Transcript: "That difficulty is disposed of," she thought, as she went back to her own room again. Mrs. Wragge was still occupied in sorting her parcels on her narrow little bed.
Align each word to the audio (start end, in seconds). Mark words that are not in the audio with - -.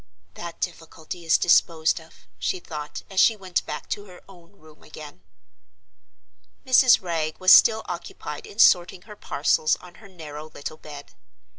"That 0.33 0.59
difficulty 0.59 1.25
is 1.25 1.37
disposed 1.37 1.99
of," 2.01 2.25
she 2.39 2.59
thought, 2.59 3.03
as 3.07 3.19
she 3.19 3.35
went 3.35 3.63
back 3.67 3.87
to 3.89 4.05
her 4.05 4.19
own 4.27 4.53
room 4.53 4.81
again. 4.81 5.21
Mrs. 6.65 7.03
Wragge 7.03 7.39
was 7.39 7.51
still 7.51 7.83
occupied 7.85 8.47
in 8.47 8.57
sorting 8.57 9.03
her 9.03 9.15
parcels 9.15 9.75
on 9.75 10.01
her 10.01 10.09
narrow 10.09 10.45
little 10.49 10.77
bed. 10.77 11.11